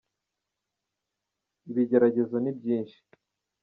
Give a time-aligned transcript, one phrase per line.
[1.69, 2.97] Ibigeragezo ni byinshi